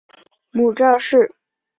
[0.49, 1.31] 母赵氏。